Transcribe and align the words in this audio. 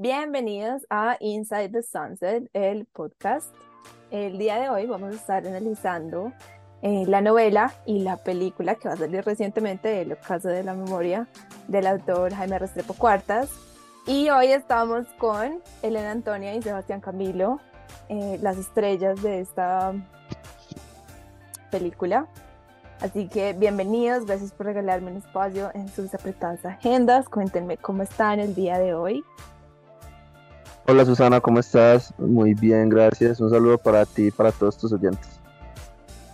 Bienvenidos 0.00 0.86
a 0.90 1.16
Inside 1.18 1.70
the 1.70 1.82
Sunset, 1.82 2.48
el 2.52 2.84
podcast. 2.84 3.52
El 4.12 4.38
día 4.38 4.60
de 4.60 4.68
hoy 4.68 4.86
vamos 4.86 5.12
a 5.12 5.16
estar 5.16 5.44
analizando 5.44 6.32
eh, 6.82 7.02
la 7.08 7.20
novela 7.20 7.72
y 7.84 7.98
la 7.98 8.16
película 8.16 8.76
que 8.76 8.86
va 8.86 8.94
a 8.94 8.96
salir 8.96 9.24
recientemente, 9.24 10.00
El 10.00 10.12
ocaso 10.12 10.46
de 10.46 10.62
la 10.62 10.74
memoria, 10.74 11.26
del 11.66 11.88
autor 11.88 12.32
Jaime 12.32 12.60
Restrepo 12.60 12.94
Cuartas. 12.94 13.50
Y 14.06 14.30
hoy 14.30 14.52
estamos 14.52 15.08
con 15.18 15.60
Elena 15.82 16.12
Antonia 16.12 16.54
y 16.54 16.62
Sebastián 16.62 17.00
Camilo, 17.00 17.58
eh, 18.08 18.38
las 18.40 18.56
estrellas 18.56 19.20
de 19.20 19.40
esta 19.40 19.94
película. 21.72 22.28
Así 23.00 23.26
que 23.26 23.52
bienvenidos, 23.52 24.26
gracias 24.26 24.52
por 24.52 24.66
regalarme 24.66 25.10
un 25.10 25.16
espacio 25.16 25.72
en 25.74 25.88
sus 25.88 26.14
apretadas 26.14 26.64
agendas. 26.64 27.28
Cuéntenme 27.28 27.78
cómo 27.78 28.04
están 28.04 28.38
el 28.38 28.54
día 28.54 28.78
de 28.78 28.94
hoy. 28.94 29.24
Hola 30.90 31.04
Susana, 31.04 31.38
¿cómo 31.38 31.60
estás? 31.60 32.14
Muy 32.16 32.54
bien, 32.54 32.88
gracias. 32.88 33.40
Un 33.40 33.50
saludo 33.50 33.76
para 33.76 34.06
ti 34.06 34.28
y 34.28 34.30
para 34.30 34.50
todos 34.50 34.78
tus 34.78 34.90
oyentes. 34.90 35.38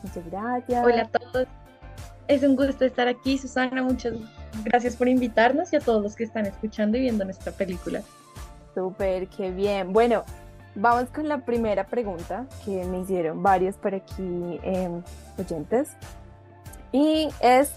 Muchas 0.05 0.31
gracias. 0.31 0.85
Hola 0.87 1.03
a 1.03 1.19
todos. 1.19 1.49
Es 2.29 2.45
un 2.45 2.55
gusto 2.55 2.85
estar 2.85 3.09
aquí, 3.09 3.37
Susana. 3.37 3.83
Muchas 3.83 4.15
gracias 4.63 4.95
por 4.95 5.09
invitarnos 5.09 5.73
y 5.73 5.77
a 5.77 5.81
todos 5.81 6.01
los 6.01 6.15
que 6.15 6.23
están 6.23 6.47
escuchando 6.47 6.97
y 6.97 7.01
viendo 7.01 7.25
nuestra 7.25 7.51
película. 7.51 8.03
Súper, 8.77 9.27
qué 9.27 9.51
bien. 9.51 9.93
Bueno, 9.93 10.23
vamos 10.77 11.11
con 11.11 11.27
la 11.27 11.45
primera 11.45 11.89
pregunta 11.89 12.47
que 12.65 12.85
me 12.85 13.01
hicieron 13.01 13.43
varios 13.43 13.75
por 13.75 13.97
aquí 13.97 14.61
em, 14.63 15.03
oyentes. 15.37 15.89
Y 16.93 17.29
es, 17.41 17.73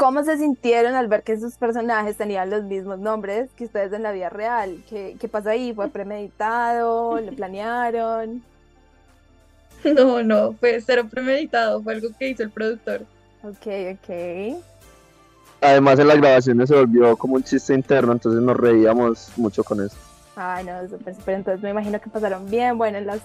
¿Cómo 0.00 0.24
se 0.24 0.38
sintieron 0.38 0.94
al 0.94 1.08
ver 1.08 1.22
que 1.22 1.38
sus 1.38 1.56
personajes 1.56 2.16
tenían 2.16 2.48
los 2.48 2.62
mismos 2.62 2.98
nombres 2.98 3.50
que 3.54 3.66
ustedes 3.66 3.92
en 3.92 4.02
la 4.02 4.12
vida 4.12 4.30
real? 4.30 4.82
¿Qué, 4.88 5.14
qué 5.20 5.28
pasó 5.28 5.50
ahí? 5.50 5.74
¿Fue 5.74 5.90
premeditado? 5.90 7.20
¿Lo 7.20 7.32
planearon? 7.32 8.42
No, 9.84 10.22
no, 10.22 10.54
fue 10.54 10.80
cero 10.80 11.06
premeditado, 11.10 11.82
fue 11.82 11.94
algo 11.94 12.08
que 12.18 12.28
hizo 12.28 12.42
el 12.42 12.50
productor. 12.50 13.02
Ok, 13.42 13.66
ok. 13.92 14.62
Además 15.60 15.98
en 15.98 16.08
las 16.08 16.16
grabaciones 16.16 16.68
se 16.68 16.76
volvió 16.76 17.16
como 17.16 17.34
un 17.34 17.42
chiste 17.42 17.74
interno, 17.74 18.12
entonces 18.12 18.40
nos 18.40 18.56
reíamos 18.56 19.30
mucho 19.36 19.62
con 19.64 19.84
eso. 19.84 19.96
Ay, 20.34 20.64
no, 20.64 20.88
súper, 20.88 21.14
súper. 21.14 21.34
Entonces 21.34 21.62
me 21.62 21.70
imagino 21.70 22.00
que 22.00 22.08
pasaron 22.08 22.50
bien, 22.50 22.78
bueno, 22.78 22.96
en, 22.96 23.06
las, 23.06 23.20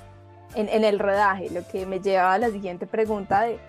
en, 0.55 0.67
en 0.67 0.83
el 0.83 1.00
rodaje, 1.00 1.50
lo 1.52 1.66
que 1.67 1.85
me 1.85 2.02
lleva 2.02 2.33
a 2.33 2.38
la 2.38 2.50
siguiente 2.50 2.85
pregunta 2.85 3.44
de 3.44 3.59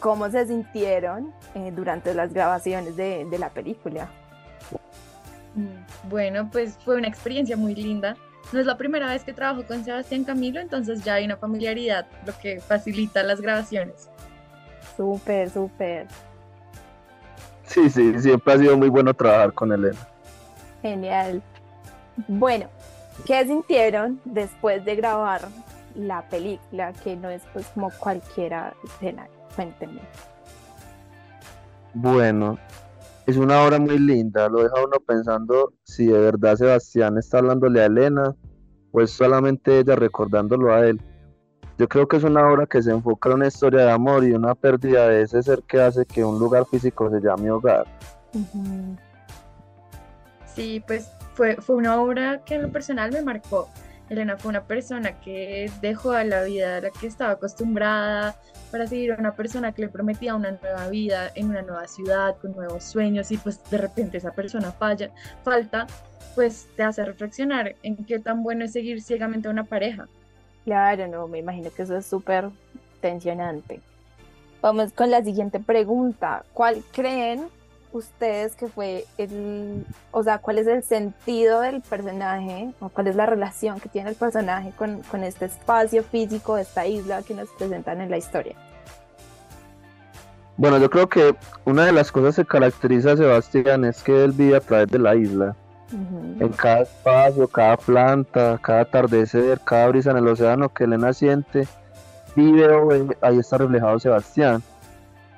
cómo 0.00 0.30
se 0.30 0.46
sintieron 0.46 1.32
eh, 1.54 1.72
durante 1.74 2.14
las 2.14 2.32
grabaciones 2.32 2.96
de, 2.96 3.24
de 3.24 3.38
la 3.38 3.50
película. 3.50 4.08
Mm, 5.54 6.08
bueno, 6.08 6.48
pues 6.50 6.76
fue 6.84 6.96
una 6.96 7.08
experiencia 7.08 7.56
muy 7.56 7.74
linda. 7.74 8.16
No 8.52 8.60
es 8.60 8.66
la 8.66 8.76
primera 8.76 9.08
vez 9.08 9.24
que 9.24 9.32
trabajo 9.32 9.64
con 9.66 9.84
Sebastián 9.84 10.24
Camilo, 10.24 10.60
entonces 10.60 11.02
ya 11.02 11.14
hay 11.14 11.24
una 11.24 11.36
familiaridad, 11.36 12.06
lo 12.24 12.38
que 12.38 12.60
facilita 12.60 13.22
las 13.22 13.40
grabaciones. 13.40 14.08
Súper, 14.96 15.50
súper. 15.50 16.06
Sí, 17.64 17.90
sí, 17.90 18.18
siempre 18.20 18.54
ha 18.54 18.58
sido 18.58 18.76
muy 18.76 18.88
bueno 18.88 19.12
trabajar 19.12 19.52
con 19.52 19.72
Elena. 19.72 19.98
Genial. 20.80 21.42
Bueno, 22.28 22.68
¿qué 23.26 23.44
sintieron 23.44 24.20
después 24.24 24.84
de 24.84 24.94
grabar 24.94 25.42
la 25.96 26.28
película, 26.28 26.92
que 26.92 27.16
no 27.16 27.30
es 27.30 27.42
pues 27.52 27.66
como 27.68 27.90
cualquiera 27.90 28.74
escena? 28.84 29.26
Cuéntenme. 29.54 30.00
Bueno, 31.94 32.58
es 33.26 33.36
una 33.36 33.62
obra 33.62 33.78
muy 33.78 33.98
linda, 33.98 34.48
lo 34.48 34.62
deja 34.62 34.74
uno 34.76 35.00
pensando 35.06 35.72
si 35.82 36.06
de 36.06 36.18
verdad 36.18 36.56
Sebastián 36.56 37.18
está 37.18 37.38
hablándole 37.38 37.82
a 37.82 37.86
Elena 37.86 38.34
o 38.92 39.00
es 39.00 39.10
solamente 39.10 39.78
ella 39.78 39.96
recordándolo 39.96 40.72
a 40.72 40.86
él. 40.86 41.00
Yo 41.78 41.88
creo 41.88 42.06
que 42.08 42.16
es 42.16 42.24
una 42.24 42.48
obra 42.50 42.66
que 42.66 42.82
se 42.82 42.90
enfoca 42.90 43.28
en 43.28 43.34
una 43.36 43.48
historia 43.48 43.84
de 43.84 43.90
amor 43.90 44.24
y 44.24 44.32
una 44.32 44.54
pérdida 44.54 45.08
de 45.08 45.22
ese 45.22 45.42
ser 45.42 45.62
que 45.62 45.80
hace 45.80 46.06
que 46.06 46.24
un 46.24 46.38
lugar 46.38 46.64
físico 46.66 47.10
se 47.10 47.20
llame 47.20 47.50
hogar. 47.50 47.86
Sí, 50.54 50.82
pues 50.86 51.10
fue, 51.34 51.56
fue 51.56 51.76
una 51.76 52.00
obra 52.00 52.42
que 52.44 52.54
en 52.54 52.62
lo 52.62 52.72
personal 52.72 53.12
me 53.12 53.22
marcó. 53.22 53.68
Elena 54.08 54.36
fue 54.36 54.50
una 54.50 54.64
persona 54.64 55.20
que 55.20 55.70
dejó 55.80 56.12
a 56.12 56.24
la 56.24 56.42
vida 56.44 56.76
a 56.76 56.80
la 56.80 56.90
que 56.90 57.06
estaba 57.06 57.32
acostumbrada 57.32 58.36
para 58.70 58.86
seguir 58.86 59.12
a 59.12 59.16
una 59.16 59.34
persona 59.34 59.72
que 59.72 59.82
le 59.82 59.88
prometía 59.88 60.34
una 60.34 60.52
nueva 60.52 60.88
vida 60.88 61.30
en 61.34 61.50
una 61.50 61.62
nueva 61.62 61.88
ciudad, 61.88 62.36
con 62.36 62.52
nuevos 62.52 62.84
sueños 62.84 63.30
y 63.30 63.36
pues 63.36 63.62
de 63.70 63.78
repente 63.78 64.18
esa 64.18 64.32
persona 64.32 64.72
falla, 64.72 65.10
falta, 65.42 65.86
pues 66.34 66.68
te 66.76 66.82
hace 66.82 67.04
reflexionar 67.04 67.74
en 67.82 67.96
qué 68.04 68.18
tan 68.18 68.42
bueno 68.42 68.64
es 68.64 68.72
seguir 68.72 69.02
ciegamente 69.02 69.48
a 69.48 69.50
una 69.50 69.64
pareja. 69.64 70.06
Claro, 70.64 71.06
no, 71.08 71.28
me 71.28 71.38
imagino 71.38 71.70
que 71.70 71.82
eso 71.82 71.96
es 71.96 72.06
súper 72.06 72.50
tensionante. 73.00 73.80
Vamos 74.60 74.92
con 74.92 75.10
la 75.10 75.22
siguiente 75.22 75.60
pregunta. 75.60 76.44
¿Cuál 76.52 76.82
creen 76.92 77.46
ustedes 77.96 78.54
que 78.54 78.68
fue 78.68 79.04
el, 79.18 79.84
o 80.10 80.22
sea, 80.22 80.38
cuál 80.38 80.58
es 80.58 80.66
el 80.66 80.82
sentido 80.82 81.60
del 81.60 81.80
personaje 81.80 82.70
o 82.80 82.88
cuál 82.88 83.08
es 83.08 83.16
la 83.16 83.26
relación 83.26 83.80
que 83.80 83.88
tiene 83.88 84.10
el 84.10 84.16
personaje 84.16 84.72
con, 84.76 85.02
con 85.02 85.24
este 85.24 85.46
espacio 85.46 86.02
físico 86.02 86.56
esta 86.58 86.86
isla 86.86 87.22
que 87.22 87.34
nos 87.34 87.48
presentan 87.50 88.00
en 88.00 88.10
la 88.10 88.18
historia? 88.18 88.56
Bueno, 90.58 90.78
yo 90.78 90.88
creo 90.88 91.08
que 91.08 91.34
una 91.66 91.84
de 91.84 91.92
las 91.92 92.10
cosas 92.10 92.36
que 92.36 92.44
caracteriza 92.44 93.12
a 93.12 93.16
Sebastián 93.16 93.84
es 93.84 94.02
que 94.02 94.24
él 94.24 94.32
vive 94.32 94.56
a 94.56 94.60
través 94.60 94.88
de 94.88 94.98
la 94.98 95.14
isla. 95.14 95.54
En 95.92 96.48
cada 96.48 96.80
espacio, 96.80 97.46
cada 97.46 97.76
planta, 97.76 98.58
cada 98.60 98.80
atardecer, 98.80 99.60
cada 99.64 99.86
brisa 99.88 100.10
en 100.10 100.16
el 100.16 100.26
océano 100.26 100.68
que 100.68 100.84
Elena 100.84 101.12
siente, 101.12 101.68
vive 102.34 102.68
o 102.72 102.86
ve, 102.86 103.16
ahí 103.20 103.38
está 103.38 103.58
reflejado 103.58 104.00
Sebastián. 104.00 104.62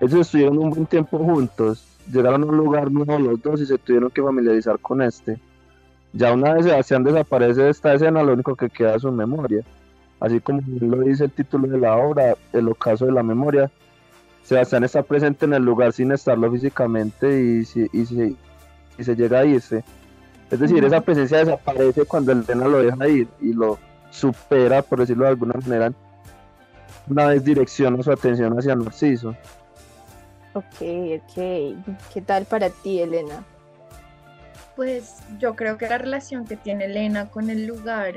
Ellos 0.01 0.21
estuvieron 0.21 0.59
un 0.59 0.71
buen 0.71 0.87
tiempo 0.87 1.19
juntos 1.19 1.85
llegaron 2.13 2.43
a 2.43 2.47
un 2.47 2.57
lugar 2.57 2.91
nuevo 2.91 3.19
los 3.19 3.43
dos 3.43 3.61
y 3.61 3.67
se 3.67 3.79
tuvieron 3.79 4.11
que 4.11 4.23
familiarizar 4.23 4.79
con 4.79 5.03
este. 5.03 5.39
Ya 6.13 6.33
una 6.33 6.55
vez 6.55 6.65
Sebastián 6.65 7.05
desaparece 7.05 7.63
de 7.63 7.71
esta 7.71 7.95
escena, 7.95 8.23
lo 8.23 8.33
único 8.33 8.57
que 8.57 8.71
queda 8.71 8.95
es 8.95 9.03
su 9.03 9.13
memoria. 9.13 9.63
Así 10.21 10.41
como 10.41 10.63
lo 10.81 11.03
dice 11.03 11.25
el 11.25 11.31
título 11.31 11.69
de 11.69 11.79
la 11.79 11.97
obra, 11.97 12.35
El 12.53 12.69
ocaso 12.69 13.07
de 13.07 13.13
la 13.13 13.23
memoria, 13.23 13.71
Sebastián 14.43 14.85
está 14.85 15.03
presente 15.03 15.45
en 15.45 15.53
el 15.53 15.63
lugar 15.63 15.93
sin 15.93 16.11
estarlo 16.11 16.51
físicamente 16.51 17.41
y, 17.41 17.65
si, 17.65 17.87
y, 17.93 18.07
si, 18.07 18.37
y 18.97 19.05
se 19.05 19.15
llega 19.15 19.41
a 19.41 19.45
irse. 19.45 19.85
Es 20.51 20.59
decir, 20.59 20.83
esa 20.83 21.03
presencia 21.03 21.39
desaparece 21.39 22.07
cuando 22.07 22.33
el 22.33 22.43
Elena 22.49 22.67
lo 22.67 22.83
deja 22.83 23.09
ir 23.09 23.29
y 23.41 23.53
lo 23.53 23.79
supera, 24.11 24.81
por 24.81 25.01
decirlo 25.01 25.25
de 25.25 25.31
alguna 25.31 25.55
manera, 25.63 25.93
una 27.09 27.27
vez 27.27 27.45
direcciona 27.45 28.03
su 28.03 28.11
atención 28.11 28.59
hacia 28.59 28.75
Narciso. 28.75 29.35
Ok, 30.59 30.83
ok. 30.83 31.35
¿Qué 32.13 32.21
tal 32.27 32.45
para 32.45 32.69
ti, 32.69 33.01
Elena? 33.01 33.45
Pues 34.75 35.19
yo 35.39 35.55
creo 35.55 35.79
que 35.79 35.89
la 35.89 35.99
relación 35.99 36.47
que 36.47 36.57
tiene 36.57 36.87
Elena 36.87 37.31
con 37.31 37.49
el 37.49 37.65
lugar 37.65 38.15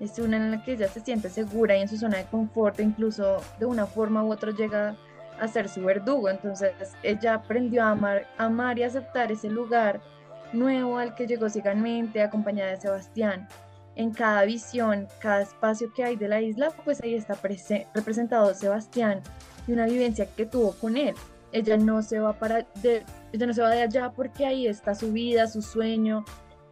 es 0.00 0.18
una 0.18 0.38
en 0.38 0.50
la 0.52 0.64
que 0.64 0.72
ella 0.72 0.88
se 0.88 1.00
siente 1.00 1.28
segura 1.28 1.76
y 1.76 1.82
en 1.82 1.88
su 1.88 1.98
zona 1.98 2.16
de 2.16 2.24
confort, 2.24 2.80
incluso 2.80 3.42
de 3.58 3.66
una 3.66 3.84
forma 3.84 4.24
u 4.24 4.32
otra 4.32 4.52
llega 4.52 4.96
a 5.38 5.48
ser 5.48 5.68
su 5.68 5.82
verdugo. 5.82 6.30
Entonces 6.30 6.72
ella 7.02 7.34
aprendió 7.34 7.82
a 7.82 7.90
amar, 7.90 8.26
amar 8.38 8.78
y 8.78 8.82
aceptar 8.82 9.30
ese 9.30 9.50
lugar 9.50 10.00
nuevo 10.54 10.96
al 10.96 11.14
que 11.14 11.26
llegó 11.26 11.50
ciegamente, 11.50 12.22
acompañada 12.22 12.70
de 12.70 12.80
Sebastián. 12.80 13.48
En 13.96 14.12
cada 14.12 14.44
visión, 14.44 15.08
cada 15.20 15.42
espacio 15.42 15.92
que 15.94 16.04
hay 16.04 16.16
de 16.16 16.28
la 16.28 16.40
isla, 16.40 16.70
pues 16.86 17.02
ahí 17.02 17.14
está 17.14 17.38
representado 17.94 18.54
Sebastián 18.54 19.20
y 19.66 19.72
una 19.72 19.84
vivencia 19.84 20.26
que 20.34 20.46
tuvo 20.46 20.72
con 20.72 20.96
él 20.96 21.14
ella 21.52 21.76
no 21.76 22.02
se 22.02 22.18
va 22.18 22.38
para 22.38 22.66
de, 22.82 23.04
ella 23.32 23.46
no 23.46 23.52
se 23.52 23.62
va 23.62 23.70
de 23.70 23.82
allá 23.82 24.10
porque 24.10 24.46
ahí 24.46 24.66
está 24.66 24.94
su 24.94 25.12
vida, 25.12 25.46
su 25.46 25.62
sueño. 25.62 26.24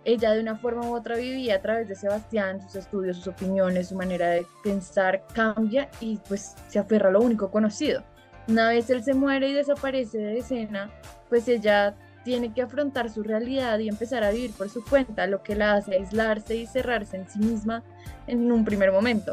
Ella 0.04 0.32
de 0.32 0.40
una 0.40 0.56
forma 0.56 0.86
u 0.86 0.94
otra 0.94 1.16
vivía 1.16 1.56
a 1.56 1.62
través 1.62 1.88
de 1.88 1.94
Sebastián, 1.94 2.60
sus 2.60 2.76
estudios, 2.76 3.16
sus 3.16 3.28
opiniones, 3.28 3.88
su 3.88 3.94
manera 3.94 4.28
de 4.28 4.46
pensar 4.62 5.24
cambia 5.32 5.88
y 6.00 6.18
pues 6.28 6.54
se 6.68 6.78
aferra 6.78 7.08
a 7.08 7.12
lo 7.12 7.22
único 7.22 7.50
conocido. 7.50 8.02
Una 8.46 8.68
vez 8.68 8.90
él 8.90 9.02
se 9.02 9.14
muere 9.14 9.48
y 9.48 9.54
desaparece 9.54 10.18
de 10.18 10.38
escena, 10.38 10.90
pues 11.30 11.48
ella 11.48 11.94
tiene 12.22 12.52
que 12.52 12.60
afrontar 12.60 13.08
su 13.08 13.22
realidad 13.22 13.78
y 13.78 13.88
empezar 13.88 14.24
a 14.24 14.30
vivir 14.30 14.52
por 14.52 14.68
su 14.68 14.84
cuenta, 14.84 15.26
lo 15.26 15.42
que 15.42 15.56
la 15.56 15.74
hace 15.74 15.94
aislarse 15.94 16.56
y 16.56 16.66
cerrarse 16.66 17.16
en 17.16 17.28
sí 17.28 17.38
misma 17.38 17.82
en 18.26 18.52
un 18.52 18.64
primer 18.64 18.92
momento 18.92 19.32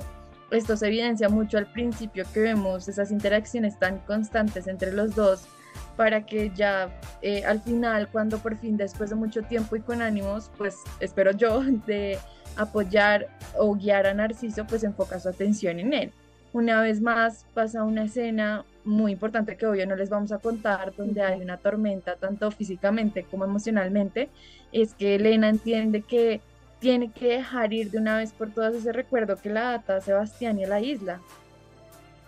esto 0.52 0.76
se 0.78 0.88
evidencia 0.88 1.30
mucho 1.30 1.58
al 1.58 1.72
principio 1.72 2.26
que 2.34 2.42
vemos 2.42 2.88
esas 2.88 3.12
interacciones 3.12 3.80
tan 3.80 4.00
constantes 4.00 4.68
entre 4.68 4.92
los 4.92 5.16
dos 5.16 5.48
para 5.96 6.26
que 6.26 6.52
ya 6.56 6.90
eh, 7.22 7.44
al 7.46 7.62
final, 7.62 8.10
cuando 8.10 8.38
por 8.40 8.58
fin 8.58 8.78
después 8.78 9.10
de 9.10 9.16
mucho 9.16 9.44
tiempo 9.44 9.76
y 9.76 9.82
con 9.82 10.02
ánimos, 10.02 10.52
pues 10.58 10.78
espero 11.00 11.32
yo, 11.32 11.62
de 11.86 12.18
apoyar 12.58 13.28
o 13.58 13.76
guiar 13.76 14.08
a 14.08 14.14
Narciso, 14.14 14.66
pues 14.66 14.84
enfoca 14.84 15.20
su 15.20 15.30
atención 15.30 15.80
en 15.80 15.94
él. 15.94 16.12
Una 16.54 16.82
vez 16.82 17.00
más 17.00 17.46
pasa 17.54 17.84
una 17.84 18.04
escena 18.04 18.66
muy 18.84 19.14
importante 19.14 19.56
que 19.56 19.66
obvio 19.66 19.88
no 19.88 19.96
les 19.96 20.10
vamos 20.10 20.34
a 20.34 20.40
contar, 20.40 20.94
donde 20.96 21.22
hay 21.22 21.40
una 21.40 21.58
tormenta 21.58 22.16
tanto 22.16 22.52
físicamente 22.52 23.24
como 23.24 23.46
emocionalmente, 23.46 24.30
es 24.74 24.94
que 24.94 25.16
Elena 25.16 25.48
entiende 25.48 26.02
que 26.02 26.42
tiene 26.82 27.12
que 27.12 27.28
dejar 27.28 27.72
ir 27.72 27.92
de 27.92 28.00
una 28.00 28.18
vez 28.18 28.34
por 28.34 28.50
todas 28.50 28.74
ese 28.74 28.92
recuerdo 28.92 29.38
que 29.38 29.50
la 29.50 29.76
ata 29.76 29.98
a 29.98 30.02
Sebastián 30.02 30.60
y 30.60 30.66
a 30.66 30.68
la 30.68 30.82
isla. 30.82 31.22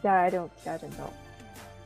Claro, 0.02 0.50
claro, 0.62 0.88
no. 0.98 1.10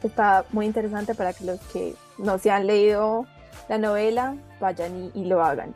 Está 0.03 0.43
muy 0.51 0.65
interesante 0.65 1.15
para 1.15 1.33
que 1.33 1.45
los 1.45 1.59
que 1.71 1.95
no 2.19 2.37
se 2.37 2.51
han 2.51 2.67
leído 2.67 3.25
la 3.69 3.77
novela 3.77 4.35
vayan 4.59 5.11
y, 5.13 5.25
lo 5.25 5.43
hagan. 5.43 5.73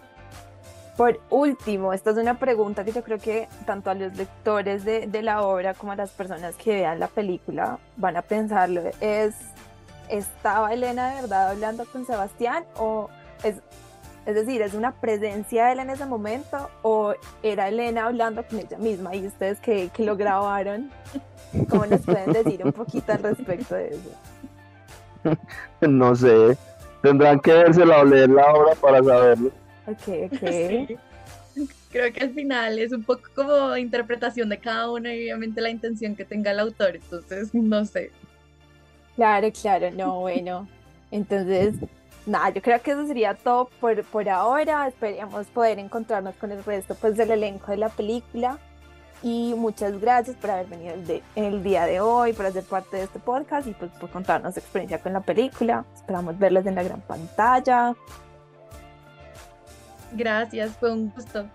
Por 0.98 1.20
último, 1.30 1.94
esta 1.94 2.12
es 2.12 2.18
una 2.18 2.38
pregunta 2.38 2.84
que 2.84 2.92
yo 2.92 3.04
creo 3.04 3.18
que 3.18 3.48
tanto 3.66 3.90
a 3.90 3.94
los 3.94 4.16
lectores 4.16 4.84
de, 4.84 5.08
de, 5.08 5.22
la 5.22 5.44
obra 5.44 5.74
como 5.74 5.94
a 5.94 5.96
las 5.96 6.12
personas 6.12 6.56
que 6.56 6.74
vean 6.74 7.00
la 7.00 7.08
película 7.08 7.80
van 7.96 8.18
a 8.18 8.22
pensarlo. 8.22 8.82
Es, 9.00 9.36
¿estaba 10.10 10.74
Elena 10.74 11.16
de 11.16 11.22
verdad 11.22 11.52
hablando 11.52 11.86
con 11.86 12.06
Sebastián 12.06 12.66
o 12.76 13.10
es 13.44 13.56
es 14.26 14.36
decir, 14.36 14.62
¿es 14.62 14.74
una 14.74 14.92
presencia 14.92 15.66
de 15.66 15.74
él 15.74 15.80
en 15.80 15.90
ese 15.90 16.06
momento 16.06 16.70
o 16.84 17.14
era 17.42 17.68
Elena 17.68 18.06
hablando 18.06 18.44
con 18.44 18.60
ella 18.60 18.78
misma? 18.78 19.16
Y 19.16 19.26
ustedes 19.26 19.60
que, 19.60 19.90
que 19.90 20.04
lo 20.04 20.16
grabaron, 20.16 20.92
¿cómo 21.70 21.86
nos 21.88 22.02
pueden 22.02 22.32
decir 22.32 22.62
un 22.64 22.72
poquito 22.72 23.12
al 23.12 23.24
respecto 23.24 23.76
de 23.76 23.90
eso? 23.90 24.12
No 25.82 26.16
sé, 26.16 26.58
tendrán 27.02 27.40
que 27.40 27.54
vérsela 27.54 28.00
o 28.00 28.06
leer 28.06 28.30
la 28.30 28.54
obra 28.54 28.76
para 28.76 29.04
saberlo. 29.04 29.52
Ok, 29.88 30.32
ok. 30.32 31.00
Creo 31.92 32.14
que 32.14 32.24
al 32.24 32.34
final 32.34 32.80
es 32.80 32.92
un 32.92 33.04
poco 33.04 33.24
como 33.36 33.76
interpretación 33.76 34.50
de 34.50 34.58
cada 34.58 34.90
uno 34.90 35.12
y 35.12 35.24
obviamente 35.24 35.60
la 35.62 35.70
intención 35.70 36.16
que 36.16 36.24
tenga 36.24 36.52
el 36.52 36.60
autor, 36.60 36.96
entonces 36.96 37.54
no 37.54 37.86
sé. 37.86 38.12
Claro, 39.16 39.52
claro, 39.52 39.92
no, 39.92 40.22
bueno. 40.22 40.68
Entonces, 41.12 41.76
nada, 42.26 42.50
yo 42.50 42.62
creo 42.62 42.82
que 42.82 42.92
eso 42.92 43.06
sería 43.08 43.34
todo 43.34 43.70
por, 43.80 44.04
por 44.06 44.28
ahora. 44.30 44.88
Esperemos 44.88 45.48
poder 45.48 45.80
encontrarnos 45.80 46.36
con 46.36 46.52
el 46.52 46.64
resto 46.64 46.96
pues, 46.96 47.18
del 47.18 47.32
elenco 47.32 47.72
de 47.72 47.78
la 47.78 47.90
película. 47.90 48.58
Y 49.24 49.54
muchas 49.56 50.02
gracias 50.02 50.36
por 50.38 50.50
haber 50.50 50.66
venido 50.66 50.96
el, 50.96 51.24
el 51.36 51.64
día 51.64 51.86
de 51.86 52.02
hoy, 52.02 52.34
por 52.34 52.48
hacer 52.48 52.64
parte 52.64 52.98
de 52.98 53.04
este 53.04 53.20
podcast 53.20 53.68
y 53.68 53.72
pues, 53.72 53.92
por 53.92 54.10
contarnos 54.10 54.58
experiencia 54.58 55.00
con 55.00 55.14
la 55.14 55.22
película. 55.22 55.86
Esperamos 55.94 56.38
verles 56.40 56.66
en 56.66 56.76
la 56.76 56.84
gran 56.84 57.02
pantalla. 57.02 57.94
Gracias, 60.14 60.72
fue 60.78 60.92
un 60.92 61.12
gusto. 61.12 61.46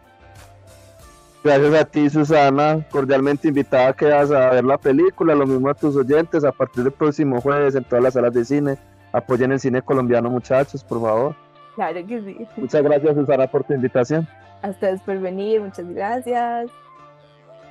Gracias 1.43 1.75
a 1.75 1.85
ti, 1.85 2.11
Susana. 2.11 2.85
Cordialmente 2.91 3.49
invitada 3.49 3.89
a 3.89 3.93
que 3.93 4.07
vas 4.07 4.31
a 4.31 4.51
ver 4.51 4.65
la 4.65 4.79
película. 4.79 5.35
Lo 5.35 5.47
mismo 5.47 5.69
a 5.69 5.75
tus 5.75 5.95
oyentes 5.97 6.45
a 6.45 6.53
partir 6.53 6.85
del 6.85 6.93
próximo 6.93 7.41
jueves 7.41 7.75
en 7.75 7.85
todas 7.85 8.03
las 8.03 8.15
salas 8.15 8.33
de 8.33 8.45
cine 8.45 8.79
Apoyen 9.13 9.53
el 9.53 9.61
cine 9.61 9.83
colombiano, 9.83 10.31
muchachos, 10.31 10.85
por 10.85 11.01
favor. 11.01 11.37
Claro 11.75 12.07
que 12.07 12.23
sí. 12.23 12.47
Muchas 12.57 12.83
gracias, 12.83 13.15
Susana, 13.15 13.47
por 13.47 13.65
tu 13.65 13.75
invitación. 13.75 14.27
A 14.63 14.69
ustedes 14.69 15.01
por 15.03 15.19
venir, 15.19 15.61
muchas 15.61 15.89
gracias. 15.89 16.71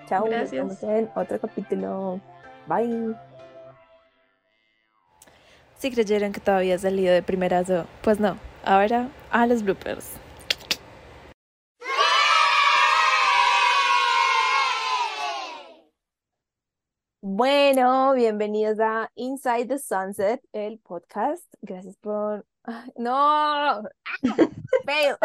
Chao, 0.07 0.25
gracias. 0.25 0.65
nos 0.65 0.81
vemos 0.81 0.83
en 0.83 1.09
otro 1.15 1.39
capítulo. 1.39 2.19
Bye. 2.67 3.15
Si 5.77 5.91
creyeron 5.91 6.31
que 6.31 6.39
todavía 6.39 6.77
salido 6.77 7.13
de 7.13 7.21
primerazo, 7.21 7.85
pues 8.01 8.19
no. 8.19 8.37
Ahora 8.63 9.09
a 9.31 9.45
los 9.45 9.63
bloopers. 9.63 10.17
Bueno, 17.27 18.13
bienvenidos 18.13 18.79
a 18.79 19.11
Inside 19.15 19.65
the 19.65 19.79
Sunset, 19.79 20.43
el 20.53 20.77
podcast. 20.77 21.43
Gracias 21.63 21.97
por. 21.97 22.45
¡No! 22.97 23.81
¡Fail! 24.85 25.15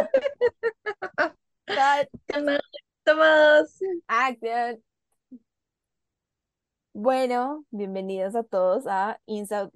Tomados. 3.04 3.78
Action. 4.08 4.82
Bueno, 6.94 7.66
bienvenidos 7.70 8.34
a 8.34 8.44
todos 8.44 8.86
a 8.86 9.20
Inside. 9.26 9.70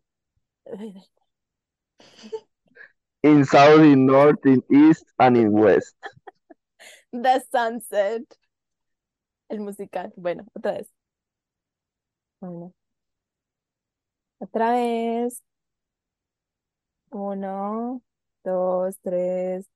In 3.23 3.45
South, 3.45 3.83
in 3.85 4.07
North, 4.07 4.47
in 4.47 4.65
East, 4.71 5.05
and 5.19 5.37
in 5.37 5.51
West. 5.51 5.95
The 7.13 7.45
Sunset. 7.53 8.25
El 9.51 9.61
musical. 9.61 10.11
Bueno, 10.17 10.47
otra 10.55 10.73
vez. 10.73 10.94
Bueno, 12.41 12.73
otra 14.39 14.73
vez. 14.73 15.43
Uno, 17.11 18.03
dos, 18.45 18.99
tres. 19.03 19.67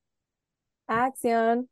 Acción. 0.87 1.69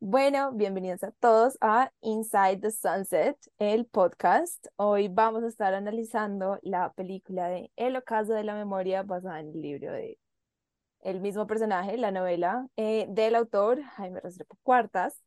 Bueno, 0.00 0.52
bienvenidos 0.52 1.02
a 1.04 1.12
todos 1.12 1.58
a 1.60 1.92
Inside 2.02 2.58
the 2.60 2.70
Sunset, 2.70 3.36
el 3.58 3.86
podcast. 3.86 4.66
Hoy 4.76 5.08
vamos 5.08 5.44
a 5.44 5.48
estar 5.48 5.74
analizando 5.74 6.58
la 6.62 6.92
película 6.94 7.48
de 7.48 7.72
El 7.76 7.96
ocaso 7.96 8.34
de 8.34 8.44
la 8.44 8.54
memoria 8.54 9.02
basada 9.02 9.40
en 9.40 9.50
el 9.50 9.62
libro 9.62 9.92
de 9.92 10.18
el 11.02 11.20
mismo 11.20 11.46
personaje, 11.46 11.96
la 11.98 12.10
novela 12.12 12.68
eh, 12.76 13.06
del 13.10 13.34
autor 13.36 13.82
Jaime 13.82 14.20
Restrepo 14.20 14.58
Cuartas. 14.62 15.22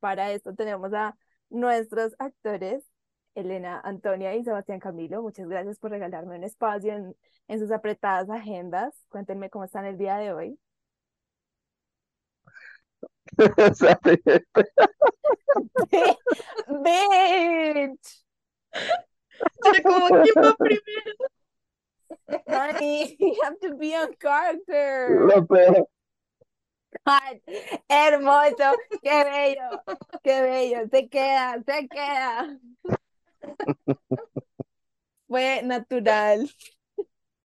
Para 0.00 0.32
esto 0.32 0.54
tenemos 0.54 0.92
a 0.94 1.16
nuestros 1.50 2.14
actores 2.18 2.84
Elena, 3.34 3.80
Antonia 3.84 4.34
y 4.34 4.44
Sebastián 4.44 4.80
Camilo, 4.80 5.22
muchas 5.22 5.48
gracias 5.48 5.78
por 5.78 5.90
regalarme 5.90 6.36
un 6.36 6.44
espacio 6.44 6.92
en, 6.92 7.16
en 7.48 7.58
sus 7.58 7.70
apretadas 7.70 8.28
agendas. 8.30 8.94
Cuéntenme 9.08 9.50
cómo 9.50 9.64
están 9.64 9.86
el 9.86 9.96
día 9.96 10.16
de 10.16 10.32
hoy. 10.32 10.58
Bitch. 16.68 18.24
como 19.82 20.08
primero. 20.56 21.30
Honey, 22.46 23.16
you 23.18 23.36
have 23.42 23.58
to 23.60 23.76
be 23.76 23.94
on 23.94 24.14
character. 24.20 25.26
Lo 25.26 25.42
peor. 25.46 25.86
God, 27.06 27.40
hermoso, 27.88 28.76
qué 29.02 29.24
bello, 29.24 29.82
qué 30.24 30.42
bello, 30.42 30.88
se 30.90 31.08
queda, 31.08 31.62
se 31.64 31.88
queda. 31.88 32.58
Fue 35.28 35.62
natural. 35.62 36.50